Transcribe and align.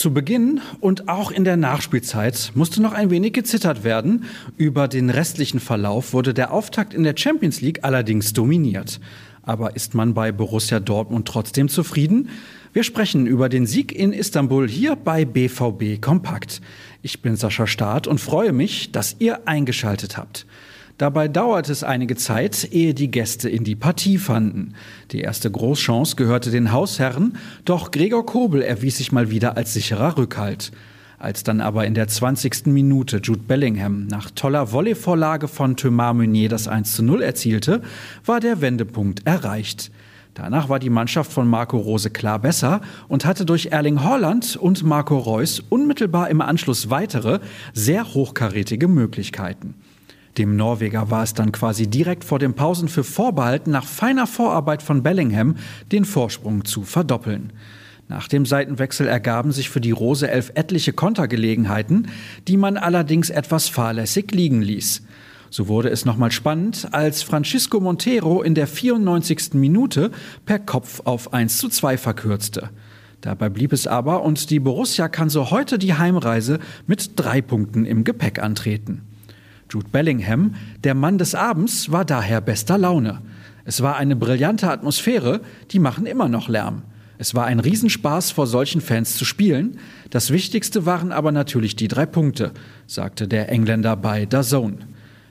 Zu 0.00 0.14
Beginn 0.14 0.62
und 0.80 1.10
auch 1.10 1.30
in 1.30 1.44
der 1.44 1.58
Nachspielzeit 1.58 2.52
musste 2.54 2.80
noch 2.80 2.94
ein 2.94 3.10
wenig 3.10 3.34
gezittert 3.34 3.84
werden. 3.84 4.24
Über 4.56 4.88
den 4.88 5.10
restlichen 5.10 5.60
Verlauf 5.60 6.14
wurde 6.14 6.32
der 6.32 6.54
Auftakt 6.54 6.94
in 6.94 7.02
der 7.02 7.14
Champions 7.14 7.60
League 7.60 7.80
allerdings 7.82 8.32
dominiert. 8.32 8.98
Aber 9.42 9.76
ist 9.76 9.94
man 9.94 10.14
bei 10.14 10.32
Borussia 10.32 10.80
Dortmund 10.80 11.28
trotzdem 11.28 11.68
zufrieden? 11.68 12.30
Wir 12.72 12.82
sprechen 12.82 13.26
über 13.26 13.50
den 13.50 13.66
Sieg 13.66 13.92
in 13.92 14.14
Istanbul 14.14 14.66
hier 14.66 14.96
bei 14.96 15.26
BVB 15.26 16.00
Kompakt. 16.00 16.62
Ich 17.02 17.20
bin 17.20 17.36
Sascha 17.36 17.66
Staat 17.66 18.06
und 18.06 18.22
freue 18.22 18.54
mich, 18.54 18.92
dass 18.92 19.16
ihr 19.18 19.46
eingeschaltet 19.46 20.16
habt. 20.16 20.46
Dabei 21.00 21.28
dauerte 21.28 21.72
es 21.72 21.82
einige 21.82 22.14
Zeit, 22.14 22.68
ehe 22.72 22.92
die 22.92 23.10
Gäste 23.10 23.48
in 23.48 23.64
die 23.64 23.74
Partie 23.74 24.18
fanden. 24.18 24.74
Die 25.12 25.22
erste 25.22 25.50
Großchance 25.50 26.14
gehörte 26.14 26.50
den 26.50 26.72
Hausherren, 26.72 27.38
doch 27.64 27.90
Gregor 27.90 28.26
Kobel 28.26 28.60
erwies 28.60 28.98
sich 28.98 29.10
mal 29.10 29.30
wieder 29.30 29.56
als 29.56 29.72
sicherer 29.72 30.18
Rückhalt. 30.18 30.72
Als 31.18 31.42
dann 31.42 31.62
aber 31.62 31.86
in 31.86 31.94
der 31.94 32.06
20. 32.06 32.66
Minute 32.66 33.16
Jude 33.22 33.44
Bellingham 33.48 34.08
nach 34.08 34.30
toller 34.30 34.66
Volleyvorlage 34.66 35.48
von 35.48 35.74
Thomas 35.74 36.14
Meunier 36.14 36.50
das 36.50 36.68
1 36.68 36.92
zu 36.92 37.02
0 37.02 37.22
erzielte, 37.22 37.80
war 38.26 38.40
der 38.40 38.60
Wendepunkt 38.60 39.26
erreicht. 39.26 39.90
Danach 40.34 40.68
war 40.68 40.80
die 40.80 40.90
Mannschaft 40.90 41.32
von 41.32 41.48
Marco 41.48 41.78
Rose 41.78 42.10
klar 42.10 42.38
besser 42.38 42.82
und 43.08 43.24
hatte 43.24 43.46
durch 43.46 43.68
Erling 43.72 44.04
Holland 44.04 44.54
und 44.54 44.82
Marco 44.82 45.16
Reus 45.16 45.60
unmittelbar 45.60 46.28
im 46.28 46.42
Anschluss 46.42 46.90
weitere, 46.90 47.38
sehr 47.72 48.12
hochkarätige 48.12 48.86
Möglichkeiten. 48.86 49.76
Dem 50.38 50.56
Norweger 50.56 51.10
war 51.10 51.22
es 51.22 51.34
dann 51.34 51.52
quasi 51.52 51.88
direkt 51.88 52.24
vor 52.24 52.38
dem 52.38 52.54
Pausenpfiff 52.54 53.08
vorbehalten, 53.08 53.70
nach 53.70 53.84
feiner 53.86 54.26
Vorarbeit 54.26 54.82
von 54.82 55.02
Bellingham 55.02 55.56
den 55.90 56.04
Vorsprung 56.04 56.64
zu 56.64 56.82
verdoppeln. 56.82 57.52
Nach 58.08 58.26
dem 58.26 58.44
Seitenwechsel 58.44 59.06
ergaben 59.06 59.52
sich 59.52 59.70
für 59.70 59.80
die 59.80 59.92
Rose 59.92 60.28
elf 60.28 60.52
etliche 60.54 60.92
Kontergelegenheiten, 60.92 62.08
die 62.48 62.56
man 62.56 62.76
allerdings 62.76 63.30
etwas 63.30 63.68
fahrlässig 63.68 64.32
liegen 64.32 64.62
ließ. 64.62 65.02
So 65.48 65.68
wurde 65.68 65.90
es 65.90 66.04
nochmal 66.04 66.30
spannend, 66.30 66.88
als 66.92 67.22
Francisco 67.22 67.80
Montero 67.80 68.42
in 68.42 68.54
der 68.54 68.68
94. 68.68 69.54
Minute 69.54 70.12
per 70.46 70.60
Kopf 70.60 71.02
auf 71.04 71.32
1 71.32 71.58
zu 71.58 71.68
2 71.68 71.98
verkürzte. 71.98 72.70
Dabei 73.20 73.48
blieb 73.48 73.72
es 73.72 73.86
aber 73.86 74.22
und 74.22 74.50
die 74.50 74.60
Borussia 74.60 75.08
kann 75.08 75.28
so 75.28 75.50
heute 75.50 75.78
die 75.78 75.94
Heimreise 75.94 76.60
mit 76.86 77.12
drei 77.16 77.42
Punkten 77.42 77.84
im 77.84 78.04
Gepäck 78.04 78.40
antreten. 78.40 79.02
Jude 79.70 79.88
Bellingham, 79.90 80.54
der 80.82 80.94
Mann 80.94 81.18
des 81.18 81.34
Abends, 81.34 81.92
war 81.92 82.04
daher 82.04 82.40
bester 82.40 82.76
Laune. 82.76 83.22
Es 83.64 83.82
war 83.82 83.96
eine 83.96 84.16
brillante 84.16 84.68
Atmosphäre, 84.68 85.40
die 85.70 85.78
machen 85.78 86.06
immer 86.06 86.28
noch 86.28 86.48
Lärm. 86.48 86.82
Es 87.18 87.34
war 87.34 87.46
ein 87.46 87.60
Riesenspaß, 87.60 88.32
vor 88.32 88.46
solchen 88.46 88.80
Fans 88.80 89.16
zu 89.16 89.24
spielen. 89.24 89.78
Das 90.08 90.30
Wichtigste 90.30 90.86
waren 90.86 91.12
aber 91.12 91.32
natürlich 91.32 91.76
die 91.76 91.86
drei 91.86 92.06
Punkte, 92.06 92.52
sagte 92.86 93.28
der 93.28 93.50
Engländer 93.50 93.94
bei 93.94 94.26
Zone. 94.26 94.78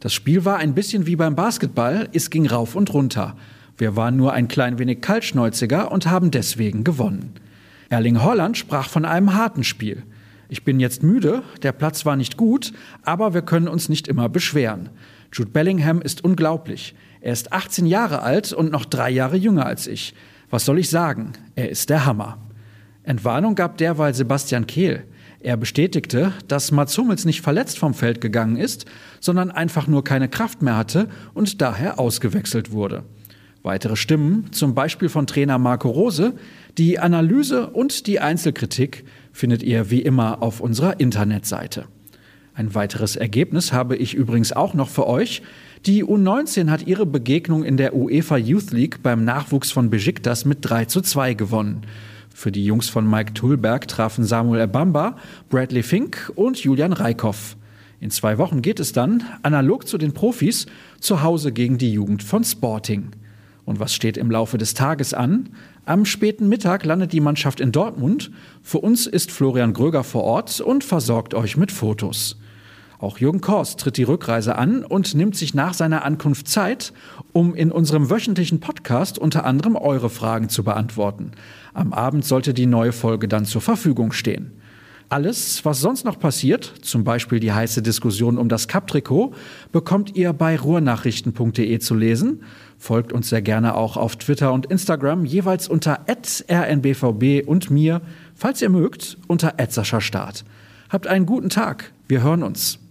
Das 0.00 0.12
Spiel 0.12 0.44
war 0.44 0.56
ein 0.56 0.74
bisschen 0.74 1.06
wie 1.06 1.16
beim 1.16 1.36
Basketball, 1.36 2.08
es 2.12 2.30
ging 2.30 2.46
rauf 2.46 2.74
und 2.74 2.92
runter. 2.92 3.36
Wir 3.76 3.96
waren 3.96 4.16
nur 4.16 4.32
ein 4.32 4.48
klein 4.48 4.78
wenig 4.78 5.00
kaltschnäuziger 5.00 5.92
und 5.92 6.06
haben 6.06 6.30
deswegen 6.30 6.84
gewonnen. 6.84 7.34
Erling 7.88 8.22
Holland 8.22 8.56
sprach 8.56 8.88
von 8.88 9.04
einem 9.04 9.34
harten 9.34 9.62
Spiel. 9.62 10.02
Ich 10.54 10.62
bin 10.62 10.78
jetzt 10.78 11.02
müde, 11.02 11.42
der 11.64 11.72
Platz 11.72 12.06
war 12.06 12.14
nicht 12.14 12.36
gut, 12.36 12.72
aber 13.02 13.34
wir 13.34 13.42
können 13.42 13.66
uns 13.66 13.88
nicht 13.88 14.06
immer 14.06 14.28
beschweren. 14.28 14.88
Jude 15.32 15.50
Bellingham 15.50 16.00
ist 16.00 16.22
unglaublich. 16.22 16.94
Er 17.20 17.32
ist 17.32 17.52
18 17.52 17.86
Jahre 17.86 18.22
alt 18.22 18.52
und 18.52 18.70
noch 18.70 18.84
drei 18.84 19.10
Jahre 19.10 19.36
jünger 19.36 19.66
als 19.66 19.88
ich. 19.88 20.14
Was 20.50 20.64
soll 20.64 20.78
ich 20.78 20.90
sagen? 20.90 21.32
Er 21.56 21.70
ist 21.70 21.90
der 21.90 22.06
Hammer. 22.06 22.38
Entwarnung 23.02 23.56
gab 23.56 23.78
derweil 23.78 24.14
Sebastian 24.14 24.68
Kehl. 24.68 25.02
Er 25.40 25.56
bestätigte, 25.56 26.32
dass 26.46 26.70
Mats 26.70 26.96
Hummels 26.96 27.24
nicht 27.24 27.40
verletzt 27.40 27.76
vom 27.76 27.92
Feld 27.92 28.20
gegangen 28.20 28.54
ist, 28.54 28.84
sondern 29.18 29.50
einfach 29.50 29.88
nur 29.88 30.04
keine 30.04 30.28
Kraft 30.28 30.62
mehr 30.62 30.76
hatte 30.76 31.08
und 31.34 31.62
daher 31.62 31.98
ausgewechselt 31.98 32.70
wurde. 32.70 33.02
Weitere 33.64 33.96
Stimmen, 33.96 34.52
zum 34.52 34.74
Beispiel 34.74 35.08
von 35.08 35.26
Trainer 35.26 35.56
Marco 35.56 35.88
Rose, 35.88 36.34
die 36.76 36.98
Analyse 36.98 37.68
und 37.70 38.06
die 38.06 38.20
Einzelkritik 38.20 39.04
findet 39.32 39.62
ihr 39.62 39.90
wie 39.90 40.02
immer 40.02 40.42
auf 40.42 40.60
unserer 40.60 41.00
Internetseite. 41.00 41.86
Ein 42.52 42.74
weiteres 42.74 43.16
Ergebnis 43.16 43.72
habe 43.72 43.96
ich 43.96 44.12
übrigens 44.12 44.52
auch 44.52 44.74
noch 44.74 44.90
für 44.90 45.06
euch. 45.06 45.40
Die 45.86 46.04
U19 46.04 46.68
hat 46.68 46.86
ihre 46.86 47.06
Begegnung 47.06 47.64
in 47.64 47.78
der 47.78 47.96
UEFA 47.96 48.36
Youth 48.36 48.70
League 48.70 49.02
beim 49.02 49.24
Nachwuchs 49.24 49.72
von 49.72 49.88
Besiktas 49.88 50.44
mit 50.44 50.58
3 50.60 50.84
zu 50.84 51.00
2 51.00 51.32
gewonnen. 51.32 51.86
Für 52.34 52.52
die 52.52 52.66
Jungs 52.66 52.90
von 52.90 53.08
Mike 53.08 53.32
Tulberg 53.32 53.88
trafen 53.88 54.26
Samuel 54.26 54.60
Ebamba, 54.60 55.16
Bradley 55.48 55.82
Fink 55.82 56.30
und 56.34 56.58
Julian 56.62 56.92
Reikhoff. 56.92 57.56
In 57.98 58.10
zwei 58.10 58.36
Wochen 58.36 58.60
geht 58.60 58.78
es 58.78 58.92
dann, 58.92 59.22
analog 59.40 59.88
zu 59.88 59.96
den 59.96 60.12
Profis, 60.12 60.66
zu 61.00 61.22
Hause 61.22 61.50
gegen 61.50 61.78
die 61.78 61.94
Jugend 61.94 62.22
von 62.22 62.44
Sporting. 62.44 63.12
Und 63.64 63.80
was 63.80 63.94
steht 63.94 64.16
im 64.16 64.30
Laufe 64.30 64.58
des 64.58 64.74
Tages 64.74 65.14
an? 65.14 65.50
Am 65.86 66.04
späten 66.04 66.48
Mittag 66.48 66.84
landet 66.84 67.12
die 67.12 67.20
Mannschaft 67.20 67.60
in 67.60 67.72
Dortmund. 67.72 68.30
Für 68.62 68.78
uns 68.78 69.06
ist 69.06 69.30
Florian 69.30 69.72
Gröger 69.72 70.04
vor 70.04 70.24
Ort 70.24 70.60
und 70.60 70.84
versorgt 70.84 71.34
euch 71.34 71.56
mit 71.56 71.72
Fotos. 71.72 72.36
Auch 72.98 73.18
Jürgen 73.18 73.40
Kors 73.40 73.76
tritt 73.76 73.96
die 73.96 74.04
Rückreise 74.04 74.56
an 74.56 74.84
und 74.84 75.14
nimmt 75.14 75.36
sich 75.36 75.52
nach 75.52 75.74
seiner 75.74 76.04
Ankunft 76.04 76.48
Zeit, 76.48 76.92
um 77.32 77.54
in 77.54 77.70
unserem 77.70 78.08
wöchentlichen 78.08 78.60
Podcast 78.60 79.18
unter 79.18 79.44
anderem 79.44 79.76
eure 79.76 80.08
Fragen 80.08 80.48
zu 80.48 80.64
beantworten. 80.64 81.32
Am 81.74 81.92
Abend 81.92 82.24
sollte 82.24 82.54
die 82.54 82.66
neue 82.66 82.92
Folge 82.92 83.28
dann 83.28 83.44
zur 83.44 83.60
Verfügung 83.60 84.12
stehen. 84.12 84.52
Alles, 85.08 85.64
was 85.64 85.80
sonst 85.80 86.04
noch 86.04 86.18
passiert, 86.18 86.64
zum 86.82 87.04
Beispiel 87.04 87.38
die 87.38 87.52
heiße 87.52 87.82
Diskussion 87.82 88.38
um 88.38 88.48
das 88.48 88.68
Cup-Trikot, 88.68 89.34
bekommt 89.70 90.16
ihr 90.16 90.32
bei 90.32 90.58
ruhrnachrichten.de 90.58 91.78
zu 91.78 91.94
lesen. 91.94 92.42
Folgt 92.78 93.12
uns 93.12 93.28
sehr 93.28 93.42
gerne 93.42 93.76
auch 93.76 93.96
auf 93.96 94.16
Twitter 94.16 94.52
und 94.52 94.66
Instagram, 94.66 95.24
jeweils 95.24 95.68
unter 95.68 96.00
rnbvb 96.08 97.46
und 97.46 97.70
mir, 97.70 98.00
falls 98.34 98.62
ihr 98.62 98.70
mögt, 98.70 99.18
unter 99.28 99.54
Start. 100.00 100.44
Habt 100.88 101.06
einen 101.06 101.26
guten 101.26 101.50
Tag. 101.50 101.92
Wir 102.08 102.22
hören 102.22 102.42
uns. 102.42 102.83